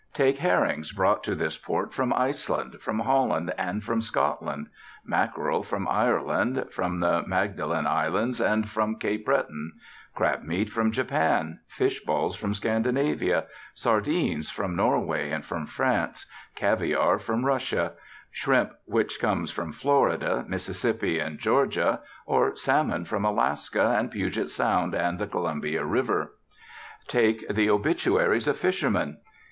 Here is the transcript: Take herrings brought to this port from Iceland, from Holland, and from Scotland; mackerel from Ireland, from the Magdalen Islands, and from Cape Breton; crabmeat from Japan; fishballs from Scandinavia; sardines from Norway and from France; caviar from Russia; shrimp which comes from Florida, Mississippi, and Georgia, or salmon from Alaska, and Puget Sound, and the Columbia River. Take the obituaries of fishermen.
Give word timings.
Take 0.15 0.39
herrings 0.39 0.91
brought 0.91 1.23
to 1.25 1.35
this 1.35 1.59
port 1.59 1.93
from 1.93 2.11
Iceland, 2.11 2.77
from 2.81 2.97
Holland, 3.01 3.53
and 3.55 3.83
from 3.83 4.01
Scotland; 4.01 4.65
mackerel 5.05 5.61
from 5.61 5.87
Ireland, 5.87 6.65
from 6.71 7.01
the 7.01 7.21
Magdalen 7.27 7.85
Islands, 7.85 8.41
and 8.41 8.67
from 8.67 8.95
Cape 8.95 9.25
Breton; 9.27 9.73
crabmeat 10.15 10.71
from 10.71 10.91
Japan; 10.91 11.59
fishballs 11.69 12.35
from 12.35 12.55
Scandinavia; 12.55 13.45
sardines 13.75 14.49
from 14.49 14.75
Norway 14.75 15.29
and 15.29 15.45
from 15.45 15.67
France; 15.67 16.25
caviar 16.55 17.19
from 17.19 17.45
Russia; 17.45 17.91
shrimp 18.31 18.71
which 18.85 19.19
comes 19.21 19.51
from 19.51 19.71
Florida, 19.71 20.43
Mississippi, 20.47 21.19
and 21.19 21.37
Georgia, 21.37 21.99
or 22.25 22.55
salmon 22.55 23.05
from 23.05 23.23
Alaska, 23.23 23.95
and 23.99 24.09
Puget 24.09 24.49
Sound, 24.49 24.95
and 24.95 25.19
the 25.19 25.27
Columbia 25.27 25.85
River. 25.85 26.33
Take 27.07 27.47
the 27.49 27.69
obituaries 27.69 28.47
of 28.47 28.57
fishermen. 28.57 29.17